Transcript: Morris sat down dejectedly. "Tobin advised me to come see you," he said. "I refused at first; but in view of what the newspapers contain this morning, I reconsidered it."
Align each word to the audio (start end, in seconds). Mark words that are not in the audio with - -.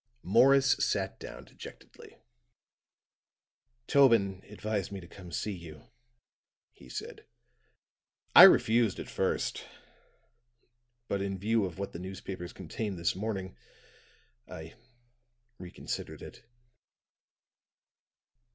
Morris 0.23 0.71
sat 0.83 1.19
down 1.19 1.45
dejectedly. 1.45 2.17
"Tobin 3.85 4.41
advised 4.49 4.91
me 4.91 4.99
to 4.99 5.05
come 5.07 5.31
see 5.31 5.51
you," 5.51 5.91
he 6.71 6.89
said. 6.89 7.27
"I 8.35 8.41
refused 8.45 8.97
at 8.97 9.07
first; 9.11 9.63
but 11.07 11.21
in 11.21 11.37
view 11.37 11.65
of 11.65 11.77
what 11.77 11.91
the 11.93 11.99
newspapers 11.99 12.51
contain 12.51 12.95
this 12.95 13.15
morning, 13.15 13.55
I 14.49 14.73
reconsidered 15.59 16.23
it." 16.23 16.45